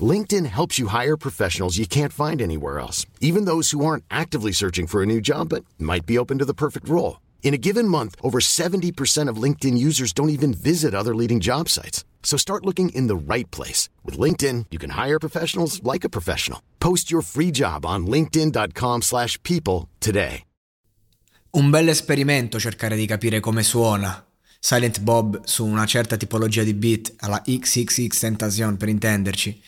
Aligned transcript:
LinkedIn 0.00 0.46
helps 0.46 0.78
you 0.78 0.88
hire 0.88 1.16
professionals 1.16 1.78
you 1.78 1.86
can't 1.86 2.12
find 2.12 2.42
anywhere 2.42 2.80
else, 2.80 3.06
even 3.20 3.44
those 3.44 3.70
who 3.70 3.84
aren't 3.84 4.04
actively 4.10 4.50
searching 4.50 4.88
for 4.88 5.02
a 5.02 5.06
new 5.06 5.20
job 5.20 5.50
but 5.50 5.64
might 5.78 6.06
be 6.06 6.18
open 6.18 6.38
to 6.38 6.44
the 6.44 6.54
perfect 6.54 6.88
role. 6.88 7.20
In 7.44 7.54
a 7.54 7.58
given 7.58 7.86
month, 7.86 8.16
over 8.22 8.40
70% 8.40 9.28
of 9.28 9.36
LinkedIn 9.36 9.78
users 9.78 10.12
don't 10.12 10.34
even 10.34 10.52
visit 10.52 10.94
other 10.94 11.14
leading 11.14 11.38
job 11.38 11.68
sites. 11.68 12.04
So 12.24 12.36
start 12.36 12.64
looking 12.64 12.88
in 12.88 13.06
the 13.06 13.14
right 13.14 13.48
place. 13.52 13.88
With 14.02 14.18
LinkedIn, 14.18 14.66
you 14.72 14.78
can 14.80 14.90
hire 14.90 15.20
professionals 15.20 15.80
like 15.84 16.04
a 16.04 16.08
professional. 16.08 16.60
Post 16.80 17.12
your 17.12 17.22
free 17.22 17.52
job 17.52 17.86
on 17.86 18.06
linkedin.com 18.06 19.02
slash 19.02 19.40
people 19.44 19.88
today. 20.00 20.42
Un 21.56 21.70
bel 21.70 21.88
esperimento 21.88 22.58
cercare 22.58 22.96
di 22.96 23.06
capire 23.06 23.38
come 23.38 23.62
suona 23.62 24.24
Silent 24.58 25.00
Bob 25.02 25.44
su 25.44 25.66
una 25.66 25.84
certa 25.84 26.16
tipologia 26.16 26.62
di 26.62 26.72
beat, 26.72 27.12
alla 27.18 27.42
XXX 27.42 28.18
Tentacion 28.18 28.78
per 28.78 28.88
intenderci. 28.88 29.60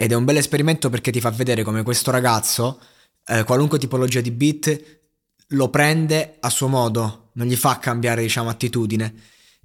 Ed 0.00 0.12
è 0.12 0.14
un 0.14 0.24
bel 0.24 0.36
esperimento 0.36 0.90
perché 0.90 1.10
ti 1.10 1.20
fa 1.20 1.30
vedere 1.30 1.64
come 1.64 1.82
questo 1.82 2.12
ragazzo, 2.12 2.80
eh, 3.26 3.42
qualunque 3.42 3.80
tipologia 3.80 4.20
di 4.20 4.30
beat, 4.30 5.00
lo 5.48 5.70
prende 5.70 6.36
a 6.38 6.50
suo 6.50 6.68
modo, 6.68 7.30
non 7.32 7.48
gli 7.48 7.56
fa 7.56 7.80
cambiare, 7.80 8.22
diciamo, 8.22 8.48
attitudine. 8.48 9.12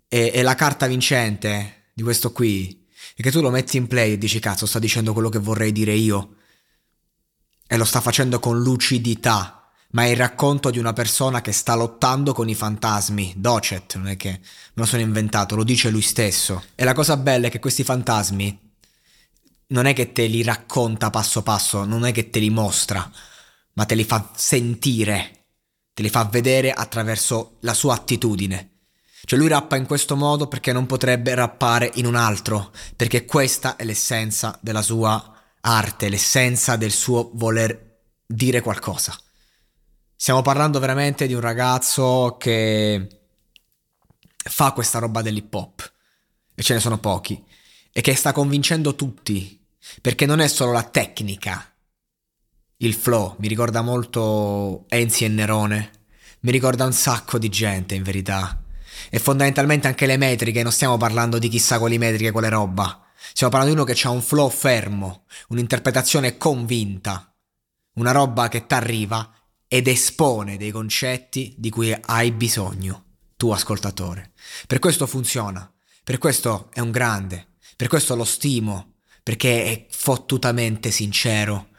E, 0.08 0.32
e 0.34 0.42
la 0.42 0.56
carta 0.56 0.88
vincente 0.88 1.92
di 1.94 2.02
questo 2.02 2.32
qui 2.32 2.84
è 3.16 3.22
che 3.22 3.30
tu 3.30 3.42
lo 3.42 3.52
metti 3.52 3.78
in 3.78 3.86
play 3.86 4.14
e 4.14 4.18
dici 4.18 4.40
cazzo, 4.40 4.66
sta 4.66 4.80
dicendo 4.80 5.14
quello 5.14 5.30
che 5.30 5.38
vorrei 5.38 5.72
dire 5.72 5.94
io. 5.94 6.38
E 7.68 7.78
lo 7.78 7.86
sta 7.86 8.02
facendo 8.02 8.40
con 8.40 8.60
lucidità 8.60 9.60
ma 9.92 10.06
è 10.06 10.08
il 10.08 10.18
racconto 10.18 10.72
di 10.72 10.80
una 10.80 10.94
persona 10.94 11.42
che 11.42 11.52
sta 11.52 11.76
lottando 11.76 12.34
con 12.34 12.50
i 12.50 12.56
fantasmi. 12.56 13.36
Docet, 13.38 13.98
non 13.98 14.08
è 14.08 14.18
che 14.18 14.30
me 14.30 14.40
lo 14.74 14.86
sono 14.86 15.04
inventato, 15.04 15.56
lo 15.56 15.64
dice 15.64 15.92
lui 15.92 16.02
stesso. 16.02 16.64
E 16.74 16.84
la 16.84 16.94
cosa 16.94 17.18
bella 17.18 17.46
è 17.46 17.52
che 17.52 17.60
questi 17.60 17.84
fantasmi 17.84 18.63
non 19.74 19.86
è 19.86 19.94
che 19.94 20.12
te 20.12 20.28
li 20.28 20.44
racconta 20.44 21.10
passo 21.10 21.42
passo, 21.42 21.84
non 21.84 22.06
è 22.06 22.12
che 22.12 22.30
te 22.30 22.40
li 22.40 22.52
mostra, 22.52 23.12
ma 23.74 23.86
te 23.86 23.96
li 23.96 24.04
fa 24.04 24.32
sentire, 24.36 25.48
te 25.94 26.04
li 26.04 26.10
fa 26.10 26.26
vedere 26.26 26.72
attraverso 26.72 27.58
la 27.62 27.74
sua 27.74 27.96
attitudine. 27.96 28.70
Cioè 29.26 29.40
lui 29.40 29.48
rappa 29.48 29.76
in 29.76 29.88
questo 29.88 30.16
modo 30.16 30.48
perché 30.48 30.74
non 30.74 30.86
potrebbe 30.86 31.34
rappare 31.34 31.90
in 31.96 32.06
un 32.06 32.16
altro, 32.16 32.72
perché 32.96 33.26
questa 33.26 33.76
è 33.76 33.84
l'essenza 33.84 34.58
della 34.62 34.84
sua 34.84 35.32
arte, 35.62 36.10
l'essenza 36.10 36.76
del 36.76 36.92
suo 36.92 37.32
voler 37.34 38.02
dire 38.28 38.62
qualcosa. 38.62 39.18
Stiamo 40.16 40.44
parlando 40.44 40.78
veramente 40.80 41.26
di 41.26 41.34
un 41.34 41.42
ragazzo 41.42 42.36
che 42.38 43.22
fa 44.38 44.72
questa 44.72 45.00
roba 45.00 45.24
dell'hip 45.24 45.54
hop, 45.54 45.94
e 46.54 46.62
ce 46.62 46.76
ne 46.76 46.80
sono 46.80 47.00
pochi, 47.00 47.44
e 47.92 48.02
che 48.02 48.14
sta 48.14 48.34
convincendo 48.34 48.96
tutti 48.96 49.62
perché 50.02 50.26
non 50.26 50.40
è 50.40 50.48
solo 50.48 50.72
la 50.72 50.84
tecnica, 50.84 51.74
il 52.78 52.94
flow, 52.94 53.36
mi 53.40 53.48
ricorda 53.48 53.82
molto 53.82 54.86
Enzi 54.90 55.24
e 55.24 55.30
Nerone, 55.30 55.92
mi 56.42 56.52
ricorda 56.52 56.86
un 56.86 56.94
sacco 56.94 57.38
di 57.38 57.48
gente 57.50 57.96
in 57.96 58.04
verità. 58.04 58.62
E 59.10 59.20
fondamentalmente 59.20 59.88
anche 59.88 60.06
le 60.06 60.18
metriche, 60.18 60.64
non 60.64 60.72
stiamo 60.72 60.98
parlando 60.98 61.40
di 61.40 61.48
chissà 61.48 61.80
quali 61.80 61.98
metriche, 61.98 62.32
quale 62.32 62.50
roba. 62.50 63.02
Stiamo 63.32 63.52
parlando 63.52 63.74
di 63.74 63.82
uno 63.82 63.94
che 63.94 64.08
ha 64.08 64.12
un 64.12 64.22
flow 64.22 64.50
fermo, 64.50 65.24
un'interpretazione 65.50 66.38
convinta, 66.38 67.34
una 67.94 68.12
roba 68.12 68.50
che 68.50 68.66
ti 68.66 68.74
arriva 68.74 69.34
ed 69.68 69.88
espone 69.88 70.58
dei 70.58 70.72
concetti 70.72 71.56
di 71.58 71.70
cui 71.70 71.96
hai 72.00 72.32
bisogno, 72.32 73.06
tu 73.38 73.52
ascoltatore. 73.52 74.34
Per 74.68 74.80
questo 74.80 75.08
funziona, 75.08 75.72
per 76.04 76.18
questo 76.18 76.70
è 76.74 76.80
un 76.80 76.92
grande, 76.92 77.54
per 77.78 77.88
questo 77.88 78.16
lo 78.16 78.26
stimo, 78.26 78.93
perché 79.24 79.64
è 79.64 79.86
fottutamente 79.90 80.92
sincero. 80.92 81.70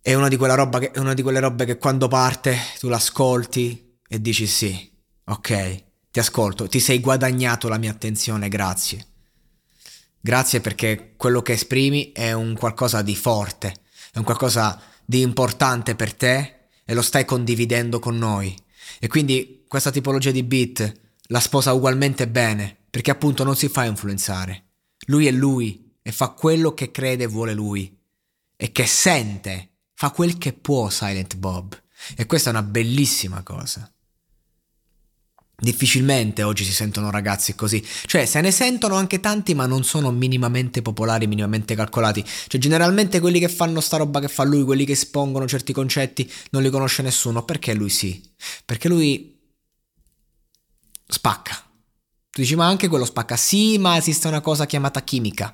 È 0.00 0.14
una 0.14 0.28
di, 0.28 0.38
che, 0.38 0.92
una 0.96 1.14
di 1.14 1.22
quelle 1.22 1.40
robe 1.40 1.64
che 1.64 1.78
quando 1.78 2.06
parte 2.06 2.56
tu 2.78 2.88
l'ascolti 2.88 3.98
e 4.08 4.20
dici 4.20 4.46
sì, 4.46 4.88
ok, 5.24 5.84
ti 6.12 6.20
ascolto, 6.20 6.68
ti 6.68 6.78
sei 6.78 7.00
guadagnato 7.00 7.68
la 7.68 7.76
mia 7.76 7.90
attenzione, 7.90 8.48
grazie. 8.48 9.06
Grazie 10.20 10.60
perché 10.60 11.14
quello 11.16 11.42
che 11.42 11.52
esprimi 11.52 12.12
è 12.12 12.32
un 12.32 12.56
qualcosa 12.56 13.02
di 13.02 13.16
forte, 13.16 13.74
è 14.12 14.18
un 14.18 14.24
qualcosa 14.24 14.80
di 15.04 15.20
importante 15.20 15.94
per 15.94 16.14
te 16.14 16.68
e 16.84 16.94
lo 16.94 17.02
stai 17.02 17.24
condividendo 17.24 17.98
con 17.98 18.16
noi. 18.16 18.56
E 19.00 19.08
quindi 19.08 19.64
questa 19.66 19.90
tipologia 19.90 20.30
di 20.30 20.42
beat 20.44 21.00
la 21.28 21.40
sposa 21.40 21.72
ugualmente 21.72 22.28
bene, 22.28 22.76
perché 22.88 23.10
appunto 23.10 23.42
non 23.42 23.56
si 23.56 23.68
fa 23.68 23.84
influenzare. 23.84 24.64
Lui 25.06 25.26
è 25.26 25.30
lui, 25.30 25.85
e 26.06 26.12
fa 26.12 26.28
quello 26.28 26.72
che 26.72 26.92
crede 26.92 27.24
e 27.24 27.26
vuole 27.26 27.52
lui 27.52 27.92
e 28.56 28.70
che 28.70 28.86
sente, 28.86 29.70
fa 29.92 30.10
quel 30.10 30.38
che 30.38 30.52
può 30.52 30.88
Silent 30.88 31.34
Bob. 31.34 31.76
E 32.14 32.26
questa 32.26 32.50
è 32.50 32.52
una 32.52 32.62
bellissima 32.62 33.42
cosa. 33.42 33.92
Difficilmente 35.58 36.44
oggi 36.44 36.62
si 36.62 36.72
sentono 36.72 37.10
ragazzi 37.10 37.56
così, 37.56 37.84
cioè 38.04 38.24
se 38.24 38.40
ne 38.40 38.52
sentono 38.52 38.94
anche 38.94 39.18
tanti 39.18 39.52
ma 39.54 39.66
non 39.66 39.82
sono 39.82 40.12
minimamente 40.12 40.80
popolari, 40.80 41.26
minimamente 41.26 41.74
calcolati, 41.74 42.24
cioè 42.46 42.60
generalmente 42.60 43.18
quelli 43.18 43.40
che 43.40 43.48
fanno 43.48 43.80
sta 43.80 43.96
roba 43.96 44.20
che 44.20 44.28
fa 44.28 44.44
lui, 44.44 44.62
quelli 44.62 44.84
che 44.84 44.92
espongono 44.92 45.48
certi 45.48 45.72
concetti 45.72 46.30
non 46.50 46.62
li 46.62 46.70
conosce 46.70 47.02
nessuno, 47.02 47.44
perché 47.44 47.74
lui 47.74 47.90
sì? 47.90 48.22
Perché 48.64 48.88
lui 48.88 49.36
spacca. 51.08 51.64
Tu 52.30 52.42
dici 52.42 52.54
ma 52.54 52.68
anche 52.68 52.86
quello 52.86 53.04
spacca, 53.04 53.34
sì 53.34 53.76
ma 53.78 53.96
esiste 53.96 54.28
una 54.28 54.40
cosa 54.40 54.66
chiamata 54.66 55.02
chimica 55.02 55.52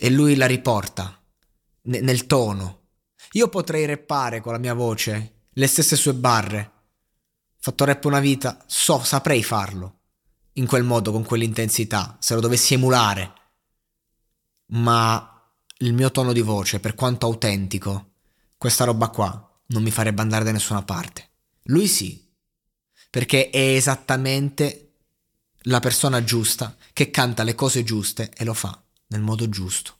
e 0.00 0.10
lui 0.10 0.36
la 0.36 0.46
riporta 0.46 1.20
n- 1.82 1.98
nel 2.02 2.26
tono. 2.26 2.82
Io 3.32 3.48
potrei 3.48 3.84
rappare 3.84 4.40
con 4.40 4.52
la 4.52 4.58
mia 4.58 4.72
voce 4.72 5.46
le 5.50 5.66
stesse 5.66 5.96
sue 5.96 6.14
barre. 6.14 6.72
Fatto 7.58 7.84
rap 7.84 8.04
una 8.04 8.20
vita, 8.20 8.62
so, 8.66 9.02
saprei 9.02 9.42
farlo. 9.42 9.96
In 10.52 10.66
quel 10.66 10.84
modo, 10.84 11.10
con 11.10 11.24
quell'intensità, 11.24 12.16
se 12.20 12.34
lo 12.34 12.40
dovessi 12.40 12.74
emulare. 12.74 13.32
Ma 14.66 15.52
il 15.78 15.92
mio 15.92 16.12
tono 16.12 16.32
di 16.32 16.42
voce, 16.42 16.78
per 16.78 16.94
quanto 16.94 17.26
autentico, 17.26 18.12
questa 18.56 18.84
roba 18.84 19.08
qua 19.08 19.60
non 19.66 19.82
mi 19.82 19.90
farebbe 19.90 20.22
andare 20.22 20.44
da 20.44 20.52
nessuna 20.52 20.82
parte. 20.82 21.28
Lui 21.64 21.88
sì, 21.88 22.24
perché 23.10 23.50
è 23.50 23.74
esattamente 23.74 24.92
la 25.62 25.80
persona 25.80 26.22
giusta 26.22 26.76
che 26.92 27.10
canta 27.10 27.42
le 27.42 27.56
cose 27.56 27.82
giuste 27.82 28.30
e 28.34 28.44
lo 28.44 28.54
fa 28.54 28.80
nel 29.08 29.22
modo 29.22 29.48
giusto. 29.48 29.97